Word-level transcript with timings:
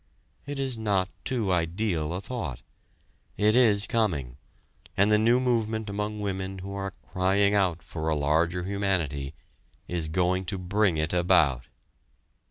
It 0.47 0.57
is 0.57 0.79
not 0.79 1.09
too 1.23 1.53
ideal 1.53 2.11
a 2.15 2.21
thought. 2.21 2.63
It 3.37 3.55
is 3.55 3.85
coming, 3.85 4.37
and 4.97 5.11
the 5.11 5.19
new 5.19 5.39
movement 5.39 5.91
among 5.91 6.19
women 6.21 6.57
who 6.57 6.73
are 6.73 6.93
crying 7.11 7.53
out 7.53 7.83
for 7.83 8.09
a 8.09 8.15
larger 8.15 8.63
humanity, 8.63 9.35
is 9.87 10.07
going 10.07 10.45
to 10.45 10.57
bring 10.57 10.97
it 10.97 11.13
about. 11.13 11.67